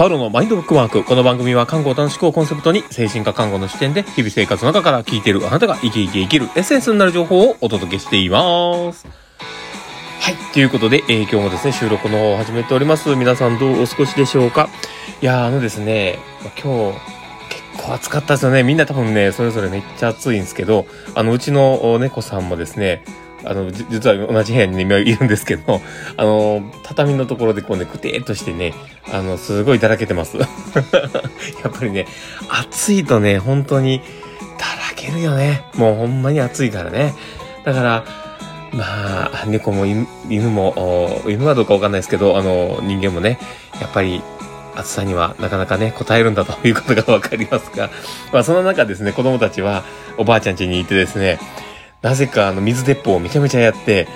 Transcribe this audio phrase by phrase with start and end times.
[0.00, 1.04] パウロのマインドブックマーク。
[1.04, 9.06] この番組は看護を楽しくをコンセプトに精神科看護の視点で日々生活の中から聞いているあなたが生き生き生きるエッセンスになる情報をお届けしています。
[9.06, 10.36] はい。
[10.54, 13.14] ということで、えー今日もですね、収録の方を始めております。
[13.14, 14.70] 皆さんどうお過ごしでしょうか
[15.20, 16.18] いや、あのですね、
[16.64, 16.98] 今日、
[17.50, 18.62] 結構暑かったですよね。
[18.62, 23.04] みんな多分ね、それぞれめっちゃ暑いんですけど、あの、うちの猫さんもですね、
[23.44, 25.80] あの、実は同じ部屋にね、今いるんですけど、
[26.16, 28.74] あの、畳のところでこうね、くてーっとしてね、
[29.12, 30.36] あの、すごいだらけてます。
[30.38, 32.06] やっぱりね、
[32.48, 34.00] 暑いとね、本当に、
[34.58, 35.64] だらけるよね。
[35.76, 37.14] もうほんまに暑いからね。
[37.64, 38.04] だから、
[38.72, 40.06] まあ、猫も犬
[40.50, 43.38] も、犬はどうかわかんないですけど、あの、人間もね、
[43.80, 44.22] やっぱり、
[44.76, 47.90] 暑さにはなかなかね、応えるんだということがわかりますが、
[48.32, 49.84] まあその中ですね、子供たちは
[50.16, 51.38] おばあちゃん家にいてですね、
[52.02, 54.08] なぜかあの水鉄砲をめちゃめちゃやって、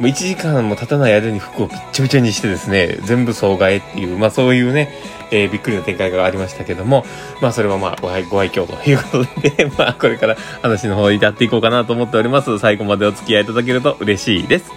[0.00, 4.88] もう1時間も経たない間に服をびっちょびちょにしてですね、全部総替えっていう、まあそういうね、
[5.30, 7.04] えーびっくりな展開がありましたけども、
[7.40, 12.58] まあそれはまあご愛ご愛嬌ということで、 まあこれから話の方にやっていこうかなと思っております。
[12.58, 14.70] 最後までお付き合いいただけると嬉しいです。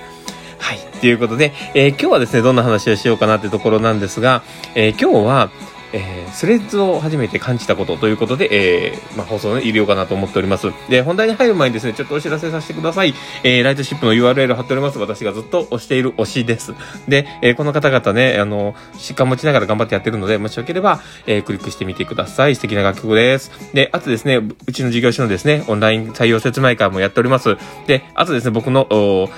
[0.59, 0.79] はい。
[0.99, 4.43] ということで、えー今日はですね、どんな話をしようかなってところなんですが、
[4.75, 5.49] えー今日は、
[5.93, 10.67] えースレッズを初めて感じたことということで、えーまあ、放送をね、入れようかなと思っております。
[10.89, 13.13] で、本題に入る前にですね、ちょっとお知らせさせてください。
[13.43, 14.97] えーライトシップの URL 貼っております。
[14.97, 16.73] 私がずっと推している推しです。
[17.07, 22.55] で、えこの方々ね、あの、疾患持ちながら頑張ってやってるので、もしよければ、えクリックしてみてください。
[22.55, 23.51] 素敵な楽曲です。
[23.73, 27.55] で、あとですね、うちの事業所のですね、オンライン採用説明会もやっております。
[27.85, 29.29] で、あとですね、僕の、お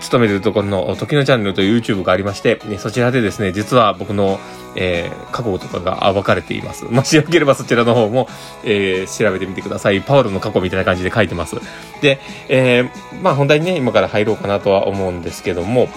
[0.00, 4.38] 勤めてるところの時のチャンネルという YouTube がありまして、そちらでですね、実は僕の、
[4.76, 6.84] えー過去とかが暴かれています。
[6.84, 8.28] もしよければそちらの方も、
[8.64, 10.00] えー調べてみてください。
[10.00, 11.56] パウロの過去みたいな感じで書いてます。
[12.00, 12.18] で、
[12.48, 15.88] えーまあ本題にね、今から入ろうかなとは思うんですけども、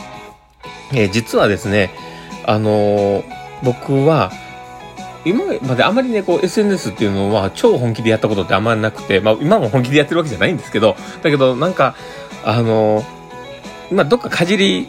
[0.93, 1.91] えー実はですね、
[2.45, 3.23] あのー
[3.63, 4.31] 僕は、
[5.25, 11.95] 今まであまりね、こう SNS っていうのは超本気でやったことってあんまりなくて、まあ今も本気でやってるわけじゃないんですけど、だけどなんか、
[12.43, 13.16] あのー
[13.91, 14.87] まあどっかかじり、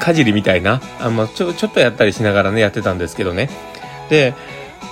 [0.00, 3.50] かじりみたいな、あまあちょ、ちょっとやったりしながらね、やってたんですけどね。
[4.10, 4.34] で、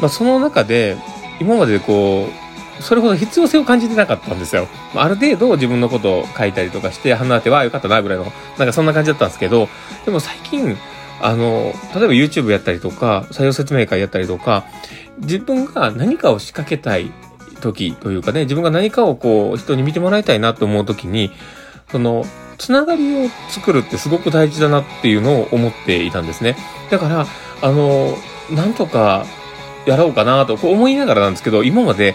[0.01, 0.97] まあその中で、
[1.41, 4.69] 今までこう、それほど必要性を感じてなかったんですよ。
[4.95, 8.25] ある程度自分のことを書いたりとかして、鼻当てはよかったなぐらいの、
[8.59, 9.69] なんかそんな感じだったんですけど、
[10.05, 10.77] でも最近、
[11.21, 14.65] あの、例えば YouTube やったりとか、採用説明会やったりとか、
[15.19, 17.11] 自分が何かを仕掛けたい
[17.61, 21.31] 時というかね、自分が何かをこう、人に見てもらいたいなと思う時に、
[21.91, 22.25] その、
[22.59, 26.57] つながりを作るってすごく大事だなっていうのを思っていたんですね。
[26.91, 27.27] だから、
[27.63, 28.17] あの、
[28.51, 29.27] なんとか
[29.87, 32.15] やろうかなとこう思いながらなんですけど、今まで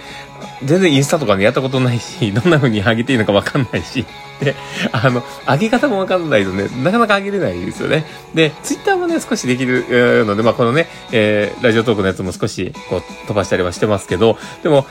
[0.63, 4.05] 全然インスタとかね、やったことないし、 どんな風に上げていいのかわかんないし、
[4.41, 4.55] で、
[4.91, 8.05] あの、上げ方もわかんないとね、なかなか上げれないですよね。
[8.33, 14.85] で、ツイッターもね、少しできるので、まあ、このね、えーラジオトークのやつも少し、こう、飛ばしたりはしてますけど、でも、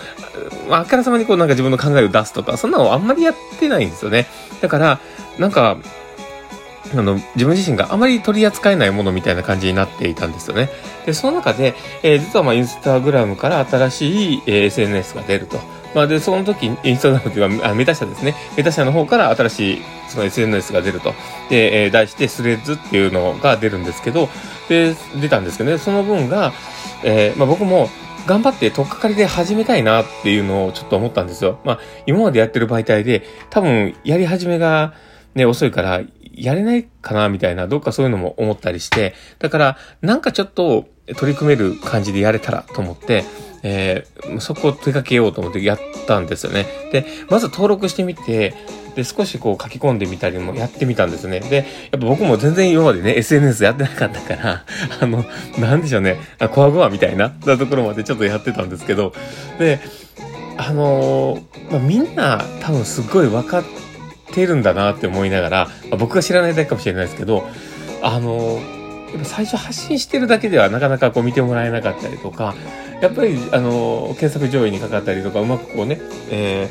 [0.69, 4.27] まああからさまにこう、なんか自分の考えを出すとか、そんなのあんまりやってないんですよね。
[4.61, 5.01] だから、
[5.39, 5.79] なんか、
[6.95, 10.71] あの、自分自身があまり取り扱えないものみたいな感じになっていたんですよね。
[11.07, 15.59] で、その中で、えー実はまあ、インスタグラムから新しい、えー SNS が出ると。
[15.95, 18.35] まあ、で、その時、インスタグラムというか、あメタ社ですね。
[18.57, 21.15] メタ社の方から新しい、その SNS が出ると。
[21.49, 24.29] で、えー題してスレッズっていうのが出るんですけど、
[24.69, 26.53] で、出たんですけどね、その分が、
[27.05, 27.91] えーまあ僕も、
[28.27, 31.59] 頑張って取っかかりで始めたいなっていうのをちょっと思ったんですよ。
[31.65, 34.93] まあ、今までやってる媒体で、多分、やり始めが
[35.35, 36.01] ね、遅いから、
[36.43, 40.87] やれないかなみたいな、どっかそういうのも思ったりして、だから、なんかちょっと
[41.17, 43.25] 取り組める感じでやれたらと思って、
[43.62, 46.67] えーそこを手掛けようと思ってやったんですよね。
[46.93, 48.55] で、まず登録してみて、
[48.95, 51.41] で、少しこう書き込んでみたりもやってみたんですね。
[51.41, 51.56] で、
[51.91, 54.65] やっぱ僕も全然今までね、SNS やってなかったから、
[55.00, 55.25] あの、
[55.59, 59.12] なんでしょうね、あコアゴアみたいなところまでちょっとやってたんですけど、
[59.59, 59.81] で、
[60.56, 63.90] あのーまあ、みんな多分すっごい分かって
[64.33, 67.47] てるんだなって思いながら、まあ僕が知らないだけかもしれないですけど、
[68.03, 68.61] あの
[69.13, 72.55] やっぱ最初発信してるだけではなかなかこう見てもらえなかったりとか、
[73.00, 76.00] やっぱり、あの検索上位にかかったりとか、うまくこうね、
[76.31, 76.71] え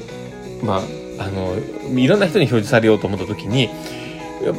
[0.61, 1.55] ーまあ、あの
[1.99, 3.69] いろんな人に表示されようと思った時に、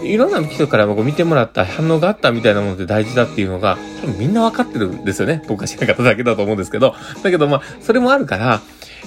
[0.03, 5.43] いろんな人からこう見てもらった反応があったみたいなものって大事だっていうのが、多分みんなわかってるんですよね。
[5.49, 6.95] 僕が知らなかっただけだと思うんですけど。
[7.23, 8.61] だけどまあ、それもあるから、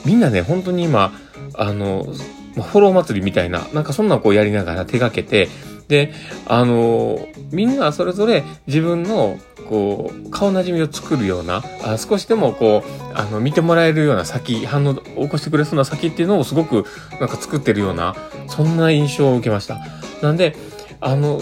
[0.05, 1.11] みんなね、本当に今、
[1.55, 2.07] あの、
[2.55, 5.49] フォロー祭りみたいな、なんかそんなこうやりながら手掛けて、
[5.87, 6.13] で、
[6.47, 7.19] あの
[7.51, 9.37] みんなそれぞれ自分の、
[9.69, 16.85] こう、顔なじみを作るような、あ少しでもこう、あの、見てもらえるような先、反応を起こしてくれそうな先っていうのをすごく、
[17.19, 18.15] なんか作ってるような、
[18.47, 19.79] そんな印象を受けました。
[20.21, 20.55] なんで、
[20.99, 21.41] あの、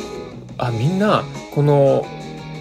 [0.57, 1.23] あ、みんな、
[1.53, 2.05] この、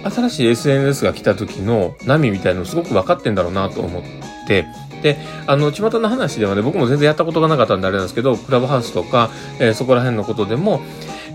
[0.05, 4.02] 新しい SNS が来た時の波みたいなのすごく分かってんだろうなと思っ
[4.47, 4.67] て、
[5.02, 10.81] で、あの、巷の話ではね、僕も全然やったことがなかったんであれなんですけど、クラブハウスとか、えー、そこら辺のことでも、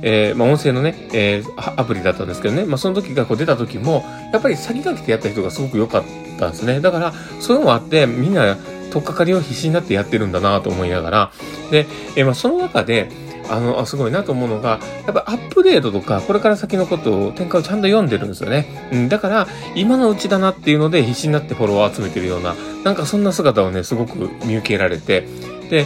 [0.01, 6.03] えー、まあ、音声のね、えー、アプリだったんですけどね、まあ、その時がこう出た時も、やっぱり先駆けてやった人がすごく良かっ
[6.39, 6.79] たんですね。
[6.79, 8.57] だから、そういうのもあって、みんな、
[8.91, 11.31] とっかかりを必死になってやってるんだなと思いながら、
[11.71, 11.85] で、
[12.15, 13.09] え、まあ、その中で、
[13.50, 18.89] あの、あすごいなと思うのが、やっぱアップデートとか、これから先のことを、展開をちゃんと読んでるんですよね。
[18.92, 25.27] うん、だから、今のうちだなっていうので、必死になってフォロワー集めてるような、なんかそんな姿をね、すごく見受けられて、
[25.69, 25.86] で、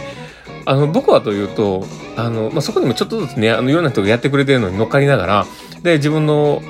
[0.66, 1.86] あの、僕はというと、
[2.16, 5.46] あの、まあ、そこにもちょっとずつね、あの、いろんな人がやってくれてるのに乗っかりながら、
[5.82, 6.62] で、自分の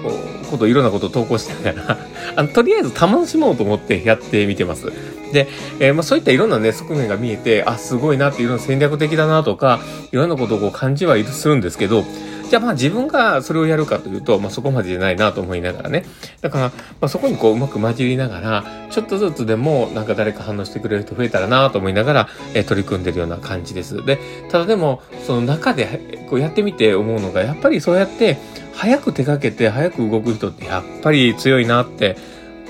[0.50, 1.98] こと、いろんなことを投稿しながら、
[2.36, 4.92] あの、とりあえず楽しもうと思ってやってみてます。
[5.32, 5.48] で、
[5.78, 9.80] えー、まあ、そういったいろんなね、側面が見えて、あ、すごいなっていうの戦略的だなとか、
[10.12, 12.04] いろんなことをこう感じはするんですけど、
[12.50, 16.04] じゃあまあ自分がそれをやるかというと、まあそこまでじゃないなと思いながらね。
[16.40, 16.72] だから、ま
[17.02, 24.04] あそこにこううまく混じりながら、ちょっとずつでもなんか誰か反応してくれる人増えたらなと思いながら、えー、取り組んでるような感じです。
[24.04, 24.18] で、
[24.50, 28.36] ただでも、その中でこうやってみて思うのが、やっぱりそうやって
[28.80, 32.16] 早く手掛けて早く動く人ってやっぱり強いなって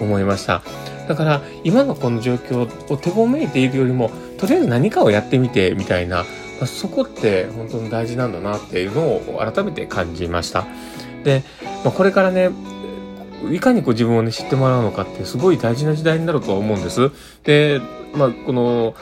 [0.00, 0.60] 思いました。
[1.06, 6.24] だから今のこの状況を手ごめいているよりも、とりあえず何かをやってみてみたいな、ま
[6.62, 10.66] あ、そこって本当に大事なんだなっていうのを改めて感じました。
[11.22, 11.44] で、
[11.84, 12.50] まあ、これからね、
[13.50, 17.10] いかにこう自分をね、知ってもらうのかってすごい大事な時代になるとは思うんです。
[17.44, 17.80] で、
[18.14, 18.94] まあ、この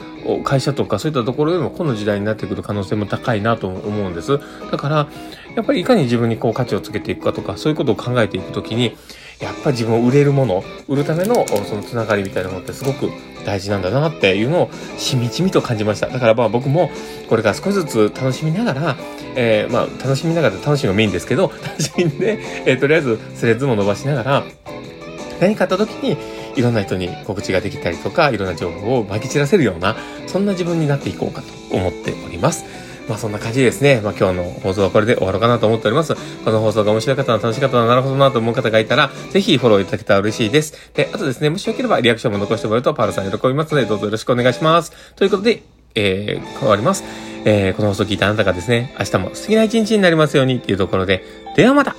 [0.43, 4.39] 会社とかそういったところでもこの時代になってくる可能性も高いなと思うんです。
[4.71, 5.07] だから、
[5.55, 8.95] やっぱりいかに自分にこう価値をつけていくかとか、そういうことを考えていくときに、
[9.39, 13.09] やっぱ自分を売れるもの、売るためのそのつながりみたいなものってすごく
[13.45, 16.07] 大事なんだなっていうのをしみじみと感じました。
[16.07, 16.91] だからまあ僕も
[17.29, 18.95] これから少しずつ楽しみながら、
[19.35, 24.43] えー、まあ楽しみながら楽しみがメインですけど、 楽しみで、えー、とりあえずスレッズも伸ばしながら、
[25.39, 26.17] 何かあった時に
[26.55, 29.95] いろんな人に告知ができたりとか、いろんな情報をまき散らせるような、
[30.27, 32.88] そんな自分になっていこうかと思っております。
[33.09, 33.99] まあそんな感じですね。
[34.01, 36.15] まあ今日の放送はこれで終わろうかなと思っております。
[36.45, 40.91] この放送が面白かったな、楽しかったな、なるほどなと思う方がいたら、ぜひフォローいただけたら嬉しいです。
[40.93, 44.93] で、あとですね、もしよければリアクションも残してもらえるとパールさん喜びますので、どうぞよろしくお願いします。
[45.15, 45.63] ということで、
[45.95, 47.03] えー、変わります。
[47.45, 51.23] えー、この放送を聞いたあなたがですね、明日も素敵な一日になりますようにっていうところで、
[51.55, 51.95] ではまた